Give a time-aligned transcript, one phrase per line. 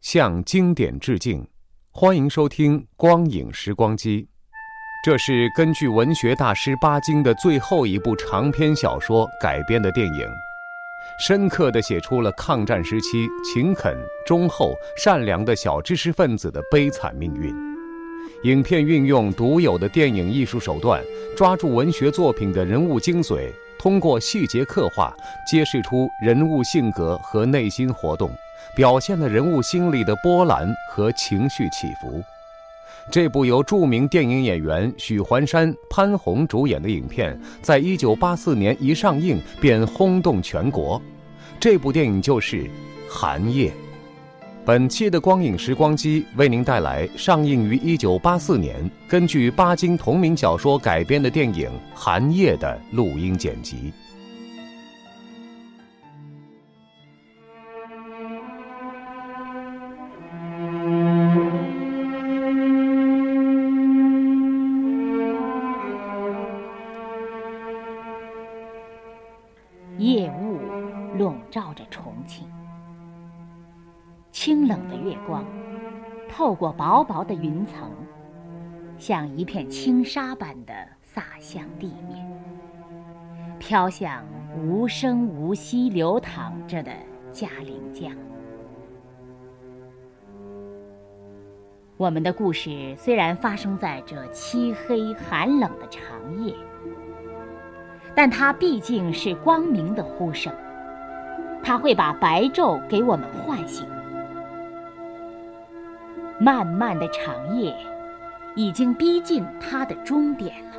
[0.00, 1.46] 向经典致敬。
[1.90, 4.22] 欢迎收听《光影时光机》，
[5.04, 10.26] 这是根据文学大师巴金的最后一部长篇小说改编的电影，
[11.26, 13.94] 深刻地写出了抗战时期勤恳、
[14.26, 17.54] 忠厚、善良的小知识分子的悲惨命运。
[18.44, 21.04] 影片运用独有的电影艺术手段，
[21.36, 25.14] 抓住文学作品的人物精髓，通过细节刻画，
[25.46, 28.30] 揭示出人物性格和内心活动，
[28.74, 32.22] 表现了人物心理的波澜和情绪起伏。
[33.10, 41.00] 这部由著名电影演员许环山、潘虹主演的影片，在一九八四年一上映便轰动全国。
[41.58, 42.64] 这部电影就是
[43.08, 43.70] 《寒夜》。
[44.64, 53.92] 本期的光影时光机为您带来上映于一九八四年、根据巴金同名小说改编的电影《寒夜》的录音剪辑。
[76.40, 77.90] 透过薄薄的云层，
[78.96, 82.26] 像一片轻纱般的洒向地面，
[83.58, 84.24] 飘向
[84.56, 86.90] 无声无息流淌着的
[87.30, 88.10] 嘉陵江。
[91.98, 96.54] 我们的故事虽然发生在这漆黑寒冷的长夜。
[98.14, 100.50] 但它毕竟是光明的呼声，
[101.62, 103.86] 它会把白昼给我们唤醒。
[106.42, 107.76] 漫漫的长夜，
[108.54, 110.70] 已经逼近它的终点了。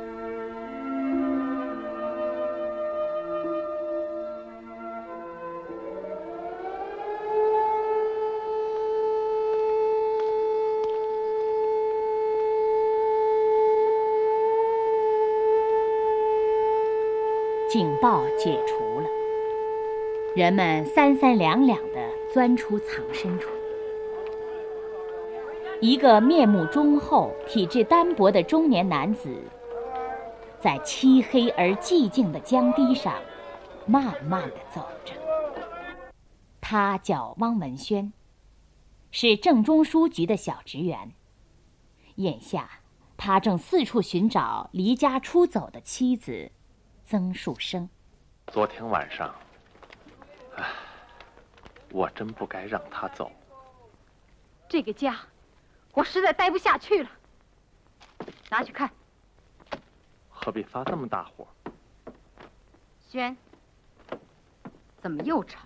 [17.68, 19.06] 警报解除了，
[20.34, 23.48] 人们三三两两地钻出藏身处。
[25.82, 29.36] 一个面目忠厚、体质单薄的中年男子，
[30.60, 33.12] 在漆黑而寂静的江堤上，
[33.84, 35.12] 慢慢的走着。
[36.60, 38.12] 他叫汪文轩，
[39.10, 41.10] 是正中书局的小职员。
[42.14, 42.70] 眼下，
[43.16, 46.52] 他正四处寻找离家出走的妻子。
[47.04, 47.88] 曾树生，
[48.52, 49.34] 昨天晚上，
[50.54, 50.64] 唉，
[51.90, 53.28] 我真不该让他走。
[54.68, 55.18] 这个家，
[55.92, 57.10] 我实在待不下去了。
[58.50, 58.90] 拿去看。
[60.30, 61.46] 何必发这么大火？
[63.08, 63.36] 轩，
[65.00, 65.60] 怎么又吵？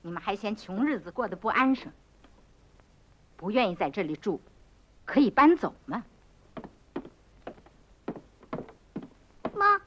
[0.00, 1.92] 你们还嫌穷日子过得不安生？
[3.36, 4.40] 不愿意在这里住，
[5.04, 6.04] 可以搬走吗？
[9.52, 9.80] 妈。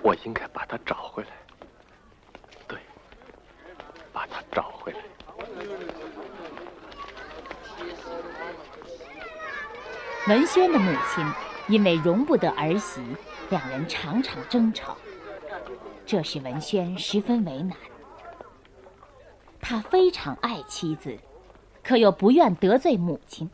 [0.00, 1.30] 我应该把他找回来。
[2.68, 2.78] 对，
[4.12, 5.00] 把他找回来。
[10.34, 11.24] 文轩的母亲
[11.68, 13.00] 因为容不得儿媳，
[13.50, 14.96] 两人常常争吵，
[16.04, 17.78] 这使文轩十分为难。
[19.60, 21.16] 他非常爱妻子，
[21.84, 23.48] 可又不愿得罪母亲。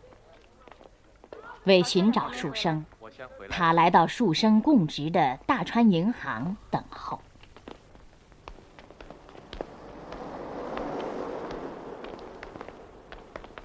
[1.65, 2.83] 为寻找树生，
[3.51, 7.21] 他来到树生供职的大川银行等候。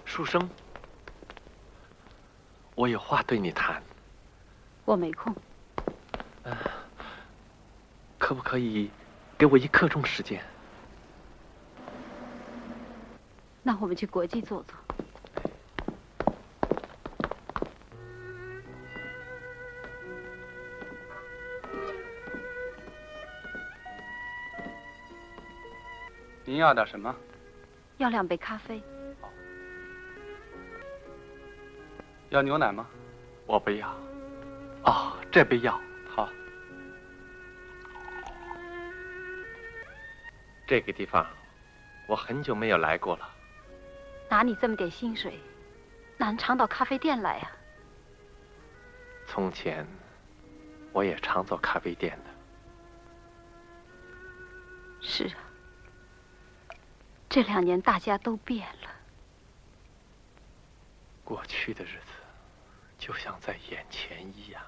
[0.04, 0.50] 树生，
[2.76, 3.82] 我有话对你谈。
[4.84, 5.34] 我没空。
[8.18, 8.92] 可不可以
[9.38, 10.42] 给我一刻钟时间？
[13.64, 14.76] 那我们去国际坐坐。
[26.44, 27.16] 您要点什么？
[27.98, 28.84] 要两杯咖啡。
[32.36, 32.86] 要牛奶吗？
[33.46, 33.90] 我不要。
[34.84, 35.80] 哦，这杯要。
[36.14, 36.30] 好。
[40.68, 41.26] 这个地方，
[42.08, 43.30] 我很久没有来过了。
[44.30, 45.40] 拿你这么点薪水，
[46.18, 47.50] 哪能常到咖啡店来呀？
[49.26, 49.88] 从前，
[50.92, 52.30] 我也常做咖啡店的。
[55.00, 55.40] 是啊，
[57.30, 58.90] 这两年大家都变了。
[61.24, 62.12] 过去的日子，
[62.98, 64.62] 就像在眼前一样。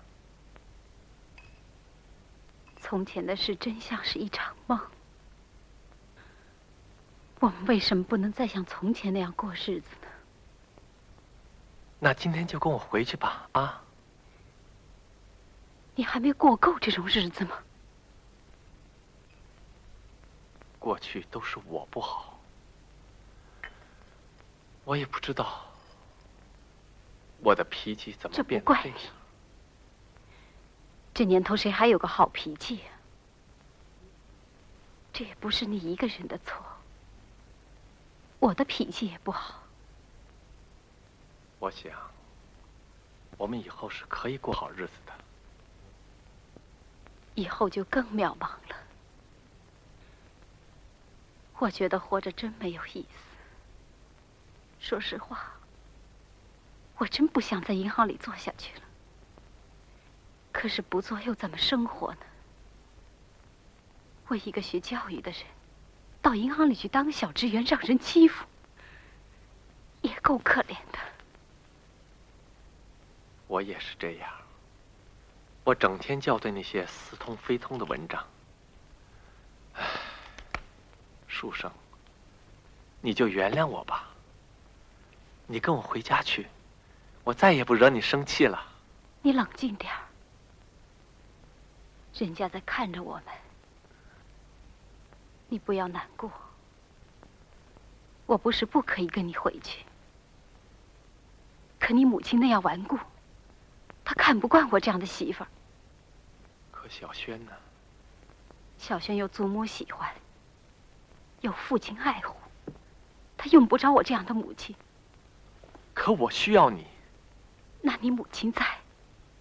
[2.80, 4.80] 从前的事真像是一场梦。
[7.40, 10.08] 我们为什么不能再像从前那样过日子呢？
[12.00, 13.84] 那今天就跟我回去吧，啊！
[15.96, 17.58] 你还没过够这种日子吗？
[20.80, 22.40] 过去都是我不好，
[24.86, 25.67] 我也不知道
[27.48, 28.60] 我的脾气怎么变。
[28.60, 28.94] 这不怪你。
[31.14, 32.92] 这年头谁还有个好脾气呀？
[35.14, 36.62] 这也不是你一个人的错。
[38.40, 39.64] 我的脾气也不好。
[41.60, 41.94] 我想，
[43.38, 45.14] 我们以后是可以过好日子的。
[47.36, 48.76] 以后就更渺茫了。
[51.60, 53.08] 我觉得活着真没有意思。
[54.82, 55.54] 说实话，
[56.98, 58.82] 我真不想在银行里做下去了。
[60.52, 62.20] 可是不做又怎么生活呢？
[64.28, 65.42] 我一个学教育的人。
[66.20, 68.46] 到银行里去当小职员，让人欺负，
[70.02, 71.00] 也够可怜的。
[73.48, 74.30] 我也是这样，
[75.64, 78.28] 我整天校对那些似通非通的文章。
[79.76, 79.86] 唉，
[81.28, 81.72] 书生，
[83.00, 84.10] 你就原谅我吧。
[85.46, 86.48] 你跟我回家去，
[87.28, 88.58] 我再也不惹你生气了。
[89.22, 90.00] 你冷静点儿，
[92.14, 93.24] 人家在看着我们。
[95.50, 96.32] 你不要难过，
[98.26, 99.84] 我不是不可以跟你回去，
[101.78, 102.98] 可你母亲那样顽固，
[104.06, 105.48] 她看不惯我这样的媳妇儿。
[106.72, 107.52] 可小轩呢？
[108.78, 110.10] 小轩有祖母喜欢，
[111.42, 112.38] 有父亲爱护，
[113.36, 114.74] 他用不着我这样的母亲。
[115.94, 116.88] 可我需要你。
[117.82, 118.80] 那你母亲在，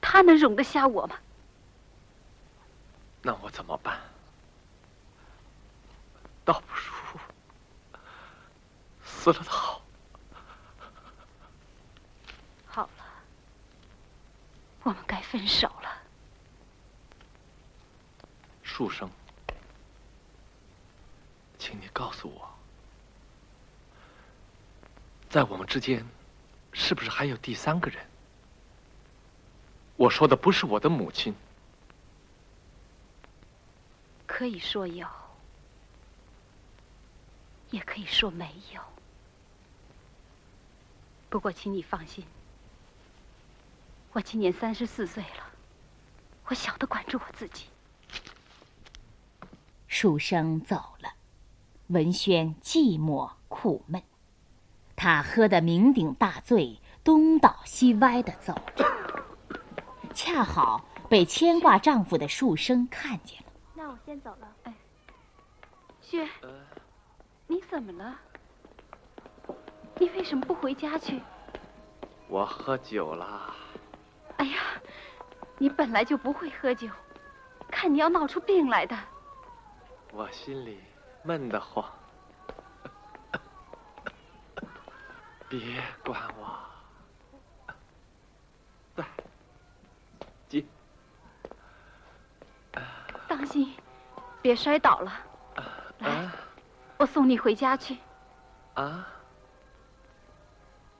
[0.00, 1.16] 她能容得下我吗？
[3.22, 4.00] 那我怎么办？
[6.44, 7.20] 倒不如
[9.02, 9.82] 死了的好。
[12.66, 13.04] 好了，
[14.84, 15.90] 我们该分手了。
[18.62, 19.10] 书生，
[21.58, 22.48] 请你告诉我，
[25.28, 26.06] 在我们之间，
[26.72, 28.06] 是不是还有第三个人？
[29.96, 31.34] 我说的不是我的母亲。
[34.26, 35.06] 可以说有。
[37.70, 38.80] 也可以说没有。
[41.28, 42.24] 不过，请你放心，
[44.12, 45.50] 我今年三十四岁了，
[46.46, 47.64] 我晓得管住我自己。
[49.88, 51.12] 书生走了，
[51.88, 54.00] 文轩寂寞苦闷，
[54.94, 58.84] 他喝得酩酊大醉，东倒西歪的走着，
[60.16, 63.52] 恰好被牵挂丈夫的树生看见了。
[63.74, 64.48] 那我先走了。
[64.62, 64.72] 哎，
[66.00, 66.26] 薛。
[67.46, 68.18] 你怎么了？
[69.96, 71.20] 你为什么不回家去？
[72.28, 73.54] 我喝酒了。
[74.38, 74.58] 哎呀，
[75.58, 76.88] 你本来就不会喝酒，
[77.70, 78.96] 看你要闹出病来的。
[80.12, 80.80] 我心里
[81.22, 81.84] 闷得慌。
[85.50, 85.60] 别
[86.02, 86.58] 管我。
[88.96, 89.04] 在。
[90.48, 90.64] 急。
[93.46, 93.72] 当心，
[94.42, 95.12] 别摔倒了。
[96.00, 96.28] 来。
[96.96, 97.96] 我送你回家去。
[98.74, 99.06] 啊？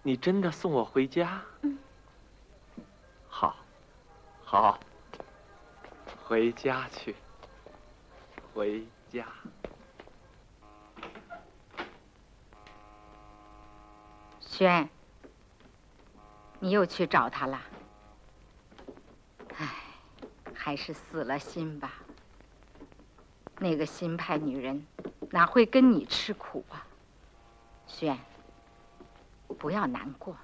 [0.04, 1.42] 你真的送我回家？
[1.62, 1.76] 嗯。
[3.28, 3.56] 好，
[4.44, 4.78] 好。
[6.24, 7.16] 回家去。
[8.54, 9.26] 回家。
[14.38, 14.88] 轩，
[16.60, 17.60] 你又去找他了？
[19.58, 19.74] 唉，
[20.54, 21.90] 还是死了心吧。
[23.58, 24.86] 那个新派女人。
[25.30, 26.86] 哪会跟你吃苦啊，
[27.86, 28.16] 轩？
[29.58, 30.36] 不要难过。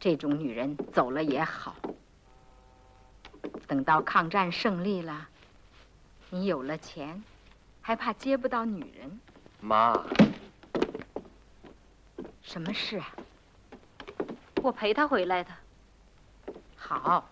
[0.00, 1.76] 这种女人走了也好。
[3.68, 5.28] 等到抗战胜利了，
[6.30, 7.22] 你有了钱，
[7.80, 9.20] 还怕接不到女人？
[9.60, 10.04] 妈，
[12.42, 13.14] 什么事啊？
[14.56, 15.50] 我陪她回来的。
[16.76, 17.30] 好，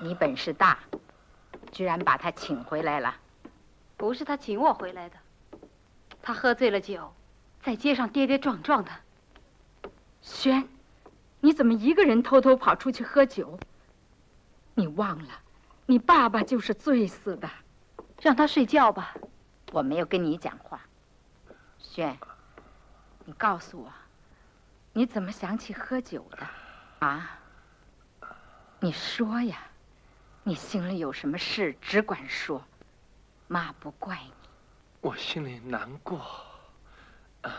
[0.00, 0.78] 你本事大，
[1.72, 3.16] 居然把他请回来了。
[3.96, 5.16] 不是他请我回来的，
[6.22, 7.12] 他喝醉了酒，
[7.62, 8.90] 在街上跌跌撞撞的。
[10.20, 10.68] 轩，
[11.40, 13.58] 你怎么一个人偷偷跑出去喝酒？
[14.74, 15.40] 你忘了，
[15.86, 17.50] 你爸爸就是醉死的。
[18.20, 19.14] 让他睡觉吧，
[19.72, 20.80] 我没有跟你讲话。
[21.78, 22.16] 轩，
[23.24, 23.92] 你告诉我，
[24.92, 26.46] 你怎么想起喝酒的？
[27.06, 27.38] 啊？
[28.78, 29.58] 你说呀，
[30.44, 32.62] 你心里有什么事，只管说，
[33.46, 34.32] 妈不怪你。
[35.00, 36.18] 我心里难过，
[37.42, 37.52] 啊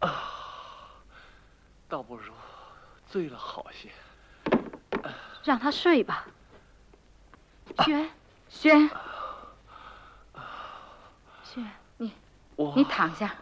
[0.00, 0.22] 啊，
[1.88, 2.32] 倒不如
[3.08, 3.90] 醉了好些。
[5.44, 6.26] 让他睡吧，
[7.84, 8.10] 轩，
[8.48, 8.90] 轩，
[11.44, 12.12] 轩，你，
[12.76, 13.34] 你躺下。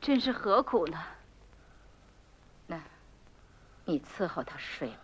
[0.00, 0.98] 真是何苦呢？
[3.88, 4.98] 那，你伺候他睡吧。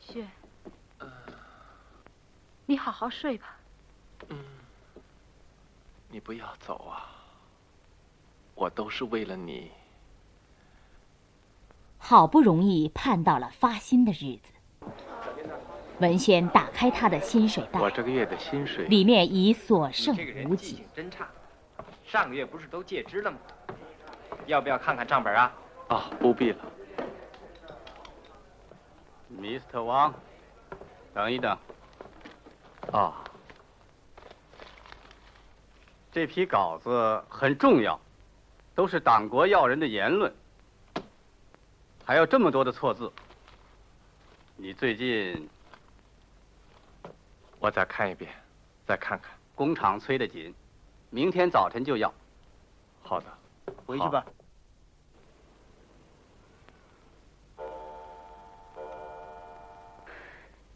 [0.00, 0.26] 雪，
[2.64, 3.58] 你好好睡吧。
[4.30, 4.38] 嗯，
[6.08, 7.10] 你不要走啊。
[8.54, 9.70] 我都是为了你。
[11.98, 14.52] 好不容易盼到了发薪的日子，
[16.00, 20.84] 文轩打开他的薪水袋，我这个月的薪水里面已所剩无几。
[20.94, 21.28] 真差，
[22.06, 23.38] 上个月不是都借支了吗？
[24.52, 25.50] 要不要看看账本啊？
[25.88, 26.58] 啊，不必了。
[29.40, 29.82] Mr.
[29.82, 30.12] 王，
[31.14, 31.56] 等一等。
[32.92, 33.24] 啊，
[36.12, 37.98] 这批稿子很重要。
[38.74, 40.30] 都是党国要人的言论，
[42.04, 43.10] 还有这么多的错字。
[44.56, 45.48] 你最近，
[47.58, 48.30] 我再看一遍，
[48.86, 49.30] 再看看。
[49.54, 50.54] 工厂催得紧，
[51.08, 52.12] 明天早晨就要。
[53.02, 53.26] 好的，
[53.86, 54.24] 回去吧。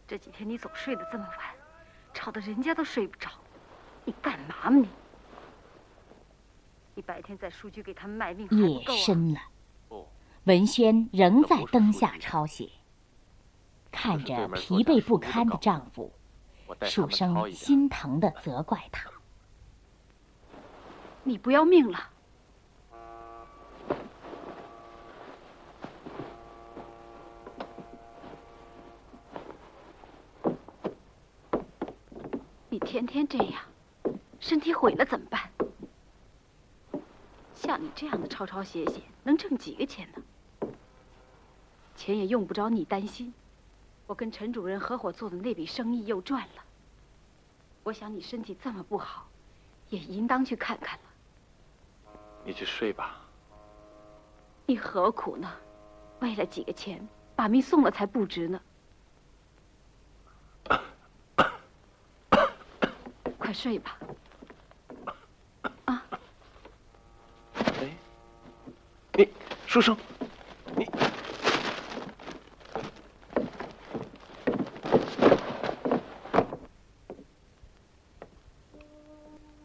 [0.06, 1.38] 这几天你总睡得这么晚，
[2.14, 3.28] 吵得人家都睡不着，
[4.04, 4.88] 你干嘛嘛你？
[6.94, 9.40] 你白天在书局给他们卖命夜深了，
[10.44, 12.70] 文轩仍在灯下抄写，
[13.90, 16.12] 看着疲惫不堪的丈夫，
[16.82, 19.10] 树生心疼的责怪他
[21.24, 22.10] ：“你不要命了？
[32.76, 33.62] 你天天这样，
[34.38, 35.50] 身体毁了怎么办？”
[37.56, 40.68] 像你这样的抄抄写写，能挣几个钱呢？
[41.96, 43.32] 钱也用不着你担心，
[44.06, 46.62] 我跟陈主任合伙做的那笔生意又赚了。
[47.82, 49.26] 我想你身体这么不好，
[49.88, 52.12] 也应当去看看了。
[52.44, 53.22] 你去睡吧。
[54.66, 55.50] 你何苦呢？
[56.20, 58.60] 为了几个钱，把命送了才不值呢。
[63.46, 63.96] 快睡吧。
[69.12, 69.28] 你，
[69.68, 69.96] 书生，
[70.74, 70.84] 你，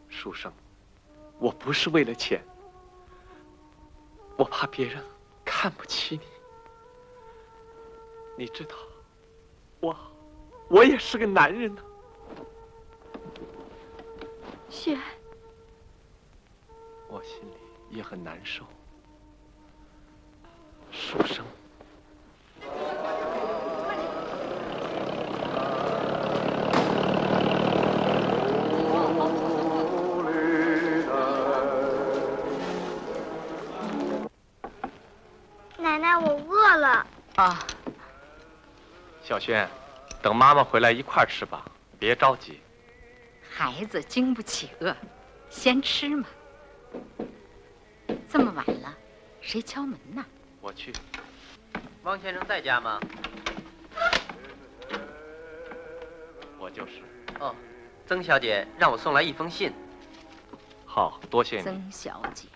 [0.08, 0.52] 书生，
[1.40, 2.40] 我不是为了钱，
[4.36, 5.02] 我怕别人
[5.44, 6.22] 看不起你。
[8.38, 8.76] 你知道，
[9.80, 9.96] 我，
[10.68, 11.82] 我也是个男人呢。
[18.12, 18.62] 很难受。
[20.90, 21.42] 书生，
[35.78, 37.06] 奶奶，我饿了。
[37.36, 37.66] 啊，
[39.24, 39.66] 小轩，
[40.20, 41.64] 等妈妈回来一块儿吃吧，
[41.98, 42.60] 别着急。
[43.50, 44.94] 孩子经不起饿，
[45.48, 46.26] 先吃嘛。
[48.32, 48.96] 这么晚了，
[49.42, 50.24] 谁敲门呢？
[50.62, 50.90] 我去，
[52.02, 52.98] 汪先生在家吗？
[56.58, 57.02] 我就是。
[57.40, 57.54] 哦，
[58.06, 59.70] 曾小姐让我送来一封信。
[60.86, 61.62] 好多谢你。
[61.62, 62.48] 曾小姐，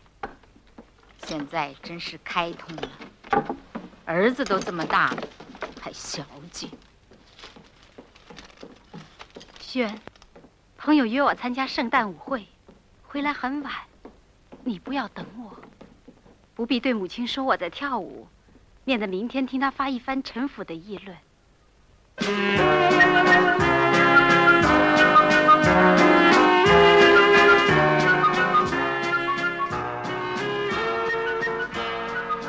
[1.27, 3.55] 现在真是开通了，
[4.07, 5.29] 儿子都这么大了，
[5.79, 6.71] 还小姐。
[9.61, 10.01] 轩，
[10.79, 12.47] 朋友约我参加圣诞舞会，
[13.03, 13.75] 回来很晚，
[14.67, 15.57] 你不要等我，
[16.57, 18.27] 不必对母亲说我在跳舞，
[18.83, 21.17] 免得明天听她发一番陈腐的议论。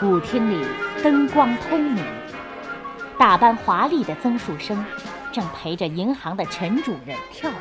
[0.02, 0.66] 舞厅里
[1.04, 2.04] 灯光通明，
[3.20, 4.84] 打扮华丽的曾树生
[5.32, 7.54] 正陪着银行的陈主任跳舞。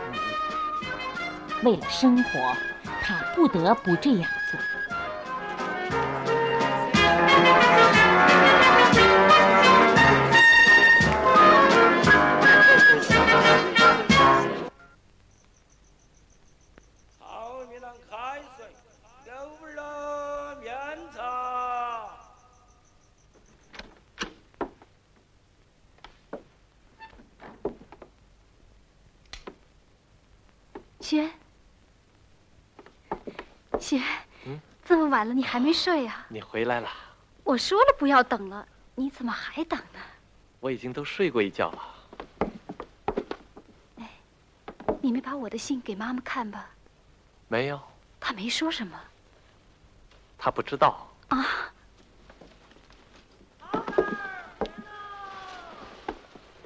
[1.62, 2.56] 为了生活，
[3.02, 4.30] 他不得不这样
[35.16, 36.26] 晚了你还没睡啊？
[36.28, 36.90] 你回来了，
[37.42, 39.98] 我说了不要等了，你怎么还等呢？
[40.60, 41.82] 我已经都睡过一觉了。
[43.96, 44.10] 哎
[45.00, 46.68] 你没把我的信给妈妈看吧？
[47.48, 47.80] 没有，
[48.20, 49.00] 她没说什么
[50.36, 51.08] 她不知道。
[51.28, 51.46] 啊。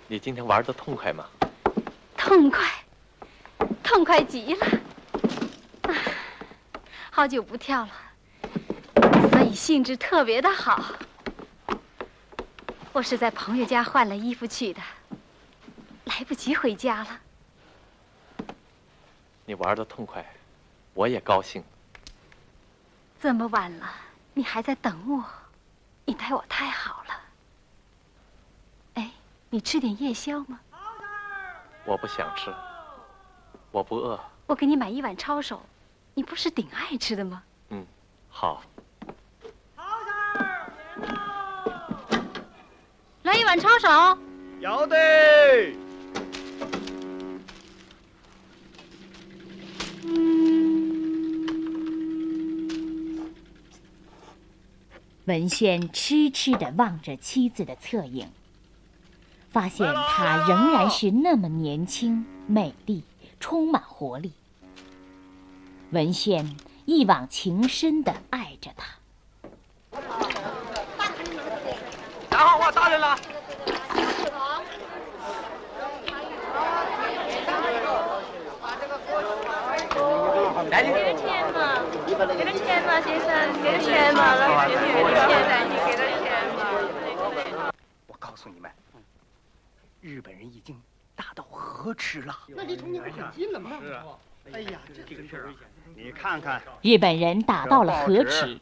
[0.08, 1.24] 你今天玩的痛快吗？
[2.16, 2.68] 痛快，
[3.84, 4.66] 痛快极了！
[5.82, 5.94] 啊，
[7.12, 7.92] 好久不跳了，
[9.60, 10.82] 兴致特别的好。
[12.94, 14.80] 我是在朋友家换了衣服去的，
[16.04, 17.20] 来不及回家了。
[19.44, 20.24] 你玩的痛快，
[20.94, 21.62] 我也高兴。
[23.20, 23.86] 这么晚了，
[24.32, 25.22] 你还在等我，
[26.06, 27.20] 你待我太好了。
[28.94, 29.10] 哎，
[29.50, 30.58] 你吃点夜宵吗？
[31.84, 32.50] 我不想吃，
[33.70, 34.18] 我不饿。
[34.46, 35.60] 我给你买一碗抄手，
[36.14, 37.42] 你不是顶爱吃的吗？
[37.68, 37.86] 嗯，
[38.30, 38.62] 好。
[43.22, 43.88] 来一碗抄手。
[44.60, 44.96] 要得。
[55.26, 58.28] 文轩痴痴的望着妻子的侧影，
[59.50, 63.04] 发现她仍然是那么年轻、美丽、
[63.38, 64.32] 充满活力。
[65.92, 68.86] 文轩一往情深的爱着她。
[72.40, 73.14] 然后我打人了。
[80.70, 83.28] 来，给点钱嘛，给点钱嘛，先生，
[83.62, 87.70] 给点钱嘛，来，给点钱，你给点钱嘛。
[88.06, 88.70] 我告诉你们，
[90.00, 90.80] 日本人已经
[91.14, 92.34] 打到河池了。
[92.48, 93.72] 那离重庆不很近了吗？
[93.82, 94.02] 是啊。
[94.50, 95.52] 哎呀，这个事儿啊，
[95.94, 98.58] 你看看，日本人打到了河池，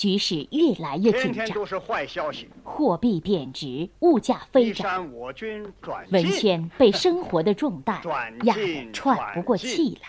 [0.00, 1.32] 局势越来越紧张。
[1.34, 5.12] 天天都是坏消息，货币贬值，物价飞涨。
[5.12, 8.00] 我军转文轩被生活的重担
[8.44, 10.08] 压得喘不过气来。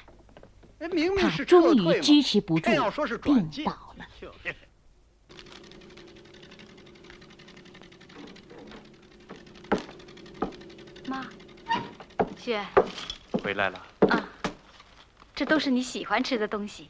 [1.20, 2.72] 他终于支持不住，
[3.22, 4.06] 病倒了。
[11.06, 11.28] 妈，
[12.38, 12.66] 雪，
[13.44, 13.86] 回来了。
[14.08, 14.30] 啊，
[15.36, 16.90] 这都是你喜欢吃的东西。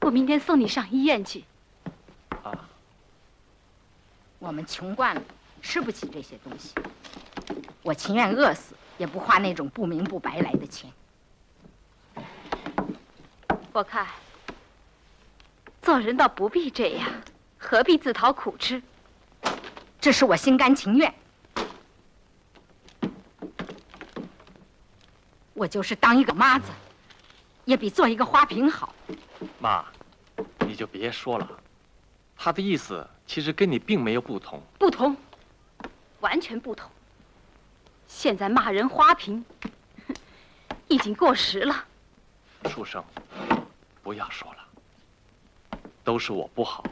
[0.00, 1.44] 我明天送你上医院去。
[4.40, 5.22] 啊，我们穷惯了，
[5.60, 6.74] 吃不起这些东西。
[7.82, 10.90] 我情愿饿死，也不花那种不明不白来的钱。
[13.72, 14.06] 我看，
[15.82, 17.08] 做人倒不必这样，
[17.58, 18.82] 何必自讨苦吃？
[20.00, 21.14] 这是我心甘情愿。
[25.52, 26.70] 我就是当一个妈子，
[27.66, 28.94] 也比做一个花瓶好。
[29.58, 29.84] 妈，
[30.60, 31.46] 你就别说了，
[32.42, 34.62] 他的意思其实跟你并没有不同。
[34.78, 35.14] 不同，
[36.20, 36.90] 完全不同。
[38.08, 39.44] 现在骂人花瓶，
[40.88, 41.84] 已经过时了。
[42.70, 43.04] 书生。
[44.02, 46.82] 不要说了，都是我不好。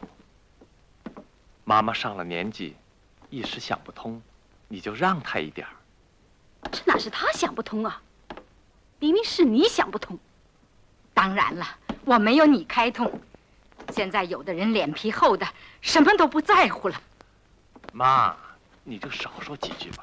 [1.65, 2.77] 妈妈上了年纪，
[3.31, 4.21] 一时想不通，
[4.69, 5.73] 你就让她一点儿。
[6.71, 8.03] 这哪是她想不通啊？
[8.99, 10.19] 明明是你想不通。
[11.15, 11.67] 当然了，
[12.05, 13.19] 我没有你开通。
[13.91, 15.47] 现在有的人脸皮厚的，
[15.81, 17.01] 什么都不在乎了。
[17.93, 18.37] 妈，
[18.85, 20.03] 你就少说几句吧。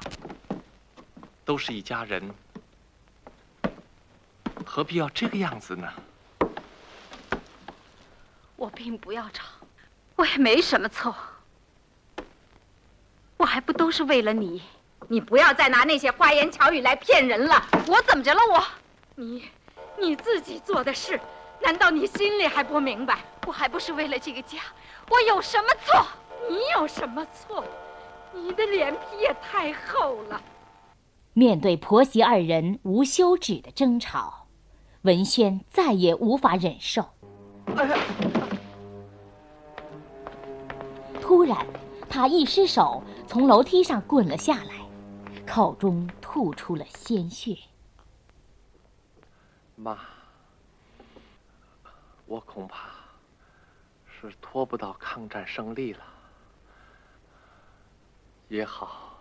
[1.44, 2.28] 都是一家人，
[4.64, 5.88] 何必要这个样子呢？
[8.56, 9.44] 我并不要吵，
[10.16, 11.14] 我也没什么错，
[13.36, 14.62] 我还不都是为了你？
[15.08, 17.64] 你不要再拿那些花言巧语来骗人了。
[17.86, 18.40] 我怎么着了？
[18.50, 18.66] 我，
[19.14, 19.48] 你
[19.96, 21.20] 你自己做的事，
[21.60, 23.18] 难道你心里还不明白？
[23.46, 24.58] 我还不是为了这个家，
[25.08, 26.06] 我有什么错？
[26.48, 27.64] 你有什么错？
[28.32, 30.40] 你的脸皮也太厚了。
[31.32, 34.46] 面对婆媳二人无休止的争吵，
[35.02, 37.04] 文轩再也无法忍受。
[41.20, 41.66] 突然，
[42.08, 44.74] 他一失手，从楼梯上滚了下来，
[45.46, 47.56] 口中吐出了鲜血。
[49.74, 49.98] 妈，
[52.26, 52.90] 我恐怕
[54.06, 56.04] 是拖不到抗战胜利了。
[58.48, 59.18] 也好，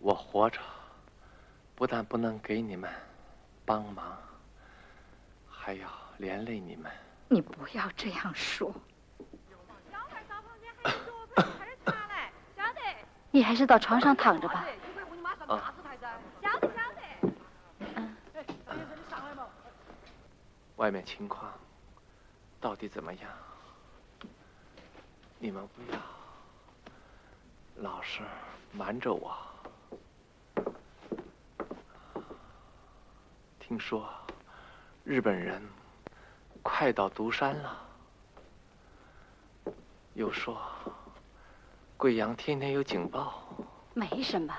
[0.00, 0.60] 我活着，
[1.74, 2.90] 不但不能给你们
[3.64, 4.18] 帮忙，
[5.48, 6.90] 还要连累你们。
[7.28, 8.72] 你不要这样说。
[13.32, 14.66] 你还是到床上躺着吧。
[15.46, 15.74] 啊。
[20.76, 21.52] 外面情况
[22.60, 23.30] 到底怎么样？
[25.38, 25.98] 你们不要
[27.76, 28.20] 老是
[28.72, 29.34] 瞒着我。
[33.58, 34.06] 听说
[35.04, 35.62] 日本人
[36.62, 37.78] 快到独山了，
[40.12, 40.60] 又说
[41.96, 43.42] 贵阳天天有警报。
[43.94, 44.54] 没什么，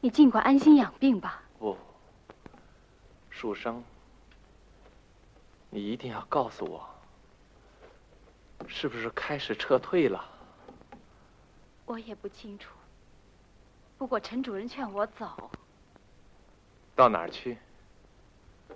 [0.00, 1.42] 你尽管安心养病吧。
[1.58, 1.76] 不，
[3.28, 3.84] 树生。
[5.68, 6.88] 你一定要告诉我，
[8.68, 10.24] 是不是开始撤退了？
[11.84, 12.70] 我也不清楚。
[13.98, 15.50] 不过陈主任劝我走。
[16.94, 17.58] 到哪儿去？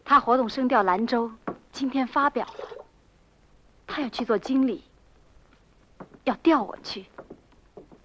[0.05, 1.31] 他活动声调兰州，
[1.72, 2.85] 今天发表了。
[3.87, 4.85] 他要去做经理，
[6.25, 7.07] 要调我去。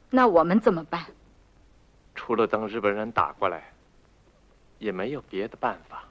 [0.09, 1.05] 那我们怎么办？
[2.15, 3.73] 除了等日本人打过来，
[4.79, 6.03] 也没有别的办法。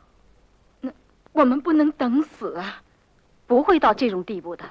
[0.80, 0.92] 那
[1.33, 2.83] 我们不能等死啊！
[3.46, 4.64] 不会到这种地步的。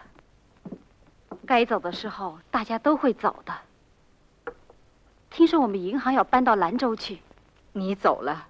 [1.49, 4.53] 该走的时候，大家都会走的。
[5.31, 7.21] 听说我们银行要搬到兰州去，
[7.71, 8.45] 你走了，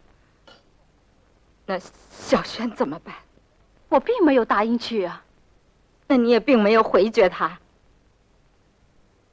[1.66, 3.16] 那小轩怎么办？
[3.88, 5.24] 我并没有答应去啊。
[6.08, 7.58] 那你也并没有回绝他。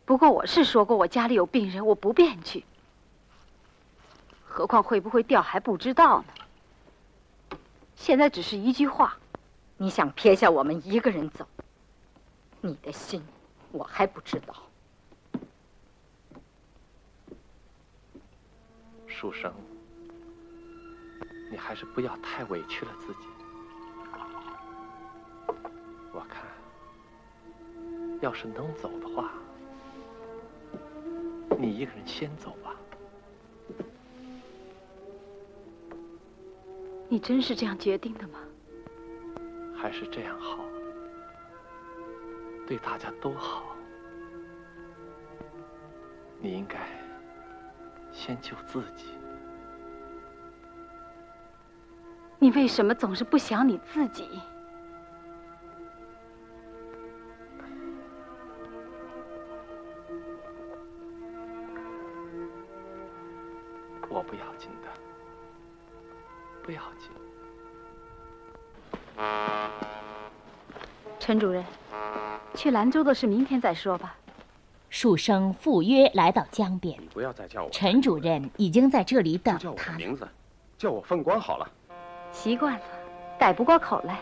[0.05, 2.65] 不过我是说过，我家里有病人，我不便去。
[4.47, 7.59] 何况会不会掉还不知道呢。
[7.97, 9.17] 现在只是一句话，
[9.77, 11.49] 你想撇下我们一个人走？
[12.61, 13.21] 你的心
[13.77, 14.55] 我还不知道。
[19.07, 19.53] 书生，
[21.51, 23.29] 你还是不要太委屈了自己。
[26.11, 26.47] 我看，
[28.23, 29.31] 要是能走的话，
[31.59, 32.75] 你一个人先走吧。
[37.11, 38.39] 你真是这样决定的吗？
[39.77, 40.65] 还是这样好，
[42.67, 43.66] 对大家都好。
[46.47, 46.79] 你应该
[48.13, 49.07] 先救自己。
[52.39, 54.41] 你为什么总是不想你自己？
[64.09, 64.89] 我不要紧的。
[66.63, 67.11] 不要紧，
[71.19, 71.65] 陈主任，
[72.55, 74.17] 去兰州的事明天再说吧。
[74.99, 77.69] 树生赴约来到江边，你不要再叫我。
[77.69, 79.63] 陈主任已经在这里等他。
[79.63, 80.27] 叫我名字，
[80.79, 81.71] 叫我凤光好了。
[82.33, 82.81] 习惯了，
[83.39, 84.19] 改不过口来，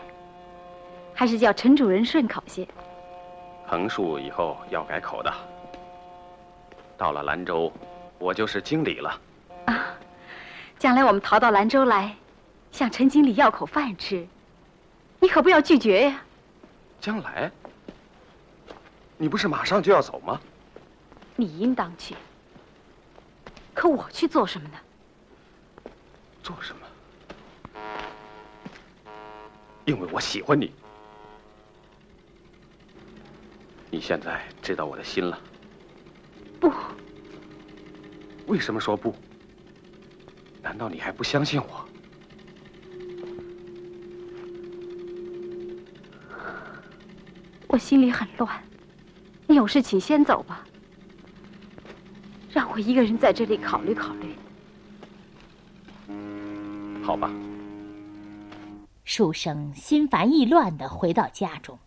[1.13, 2.67] 还是叫陈主任顺口些。
[3.65, 5.33] 横竖以后要改口的。
[6.97, 7.71] 到了兰州，
[8.19, 9.21] 我就是经理了。
[9.67, 9.95] 啊，
[10.77, 12.13] 将来我们逃到兰州来。
[12.73, 14.27] 向陈经理要口饭吃，
[15.21, 16.21] 你可不要拒绝呀。
[16.99, 17.49] 将来，
[19.15, 20.37] 你不是马上就要走吗？
[21.35, 22.15] 你应当去，
[23.73, 24.77] 可我去做什么呢？
[26.41, 26.81] 做什么？
[29.85, 30.71] 因为我喜欢你。
[33.91, 35.39] 你现在知道我的心了。
[36.59, 36.71] 不。
[38.47, 39.13] 为什么说不？
[40.61, 41.85] 难道你还不相信我？
[47.67, 48.63] 我心里很乱，
[49.47, 50.74] 你有事请先走吧，让
[52.75, 54.35] 我一个人在这里考虑考虑。
[57.01, 57.31] 好吧。
[59.05, 61.79] 书生心烦意乱的回到家中，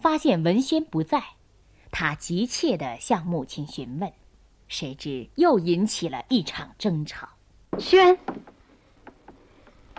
[0.00, 1.22] 发现文轩不在，
[1.90, 4.10] 他急切的向母亲询问，
[4.68, 7.28] 谁知又引起了一场争吵。
[7.78, 8.18] 轩，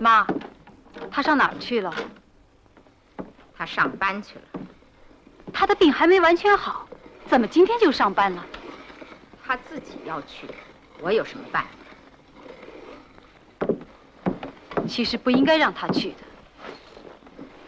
[0.01, 0.25] 妈，
[1.11, 1.93] 他上哪儿去了？
[3.55, 4.45] 他上班去了。
[5.53, 6.87] 他的病还没完全好，
[7.27, 8.43] 怎么今天就上班了？
[9.53, 10.47] 他自己要去，
[10.99, 11.63] 我有什么办
[13.59, 13.67] 法？
[14.87, 16.17] 其实不应该让他去的。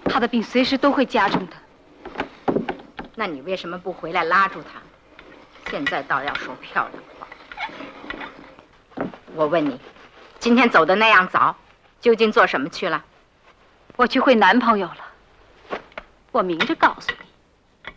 [0.05, 1.53] 他的病随时都会加重的。
[3.13, 4.81] 那你为什么不回来拉住他？
[5.69, 7.27] 现在倒要说漂亮话。
[9.35, 9.79] 我问你，
[10.39, 11.55] 今天走的那样早，
[12.01, 13.05] 究竟做什么去了？
[13.95, 15.77] 我去会男朋友了。
[16.31, 17.93] 我明着告诉你，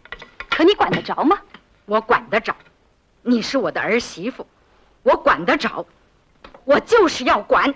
[0.50, 1.38] 可你管得着吗？
[1.86, 2.54] 我管得着。
[3.28, 4.46] 你是我的儿媳妇，
[5.02, 5.84] 我管得着。
[6.64, 7.74] 我就是要管。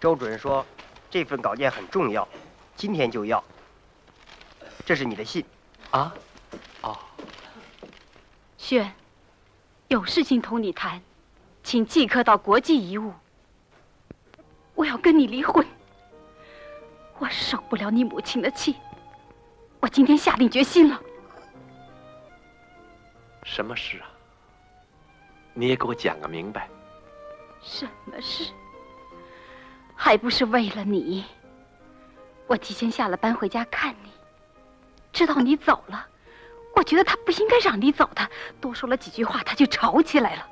[0.00, 0.64] 周主任说，
[1.10, 2.26] 这份稿件很重要，
[2.74, 3.44] 今天就要。
[4.86, 5.44] 这是你的信。
[5.90, 6.14] 啊？
[6.80, 6.98] 哦。
[8.56, 8.90] 轩。
[9.88, 11.02] 有事情同你谈，
[11.62, 13.12] 请即刻到国际遗物。
[14.74, 15.66] 我要跟你离婚。
[17.18, 18.74] 我受不了你母亲的气。
[19.80, 20.98] 我今天下定决心了。
[23.48, 24.06] 什么事啊？
[25.54, 26.68] 你也给我讲个明白。
[27.62, 28.52] 什么事？
[29.96, 31.24] 还不是为了你。
[32.46, 34.10] 我提前下了班回家看你，
[35.12, 36.06] 知道你走了。
[36.76, 38.30] 我觉得他不应该让你走的，
[38.60, 40.46] 多说了几句话，他就吵起来了。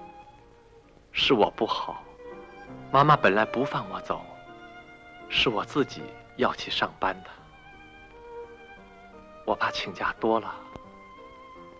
[1.12, 2.02] 是我不好，
[2.90, 4.24] 妈妈本来不放我走，
[5.28, 6.02] 是我自己
[6.36, 7.30] 要去上班的。
[9.44, 10.52] 我怕请假多了，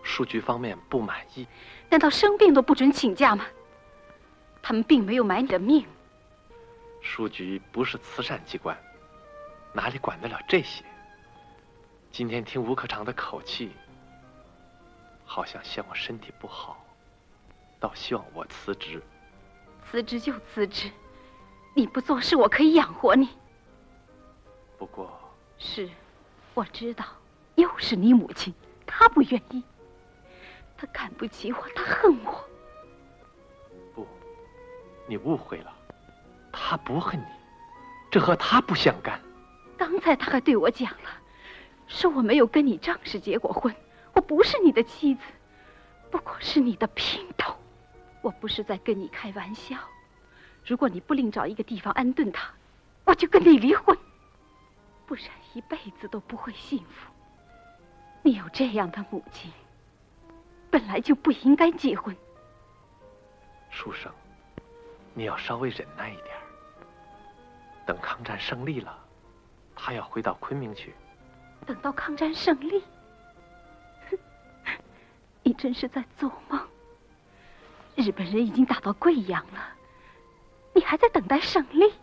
[0.07, 1.45] 书局方面不满意。
[1.89, 3.45] 难道生病都不准请假吗？
[4.61, 5.85] 他们并没有买你的命。
[7.01, 8.75] 书局不是慈善机关，
[9.73, 10.83] 哪里管得了这些？
[12.11, 13.71] 今天听吴科长的口气。
[15.25, 16.85] 好像嫌我身体不好，
[17.81, 19.03] 倒希望我辞职。
[19.85, 20.89] 辞职就辞职，
[21.73, 23.29] 你不做事，我可以养活你。
[24.77, 25.19] 不过，
[25.57, 25.89] 是，
[26.53, 27.05] 我知道，
[27.55, 28.53] 又是你母亲，
[28.85, 29.61] 她不愿意，
[30.77, 32.47] 她看不起我，他恨我。
[33.95, 34.07] 不，
[35.07, 35.73] 你误会了，
[36.51, 37.25] 他不恨你，
[38.11, 39.19] 这和他不相干。
[39.75, 41.09] 刚才他还对我讲了，
[41.87, 43.73] 说我没有跟你正式结过婚。
[44.13, 45.21] 我不是你的妻子，
[46.11, 47.55] 不过是你的姘头。
[48.21, 49.77] 我不是在跟你开玩笑。
[50.65, 52.49] 如果你不另找一个地方安顿他，
[53.05, 53.97] 我就跟你离婚。
[55.05, 57.11] 不然一辈子都不会幸福。
[58.23, 59.51] 你有这样的母亲，
[60.69, 62.15] 本来就不应该结婚。
[63.69, 64.11] 书生，
[65.13, 66.27] 你要稍微忍耐一点。
[67.85, 68.97] 等抗战胜利了，
[69.75, 70.93] 他要回到昆明去。
[71.65, 72.83] 等到抗战胜利。
[75.43, 76.59] 你真是在做梦。
[77.95, 79.73] 日本人已经打到贵阳了，
[80.73, 81.93] 你还在等待胜利？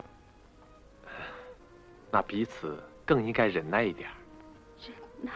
[2.11, 4.09] 那彼此更应该忍耐一点。
[4.79, 5.31] 忍耐，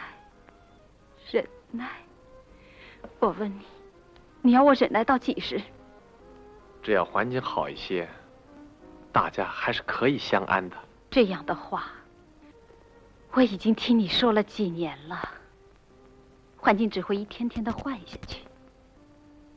[1.31, 1.89] 忍耐。
[3.19, 3.65] 我问你，
[4.41, 5.61] 你要我忍耐到几时？
[6.81, 8.07] 只要环境好一些，
[9.11, 10.77] 大家还是可以相安的。
[11.11, 11.91] 这样的话，
[13.31, 15.29] 我已经听你说了几年了。
[16.57, 18.41] 环境只会一天天的坏下去。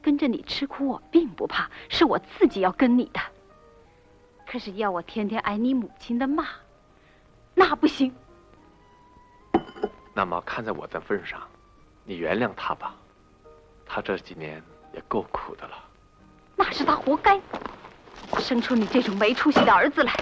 [0.01, 3.21] 跟着你吃苦，我并不怕，是我自己要跟你的。
[4.45, 6.45] 可是要我天天挨你母亲的骂，
[7.55, 8.13] 那不行。
[10.13, 11.41] 那么看在我的份上，
[12.05, 12.97] 你原谅他吧。
[13.95, 14.63] 他这几年
[14.95, 15.75] 也够苦的了。
[16.57, 17.39] 那是他活该，
[18.41, 20.15] 生出你这种没出息的儿子来。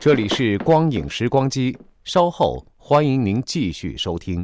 [0.00, 4.42] 这里是光影时光机，稍后欢迎您继续收听。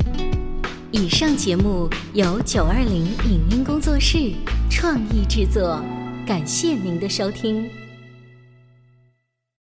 [0.92, 4.33] 以上节目由九二零影音工作室
[4.70, 5.83] 创意制作，
[6.25, 7.82] 感谢您的收听。